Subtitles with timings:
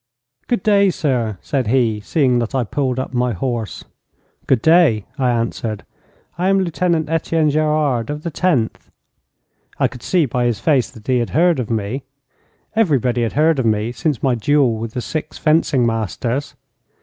[0.47, 3.83] 'Good day, sir,' said he, seeing that I pulled up my horse.
[4.47, 5.85] 'Good day,' I answered.
[6.39, 8.89] 'I am Lieutenant Etienne Gerard, of the Tenth.'
[9.77, 12.01] I could see by his face that he had heard of me.
[12.75, 16.55] Everybody had heard of me since my duel with the six fencing masters.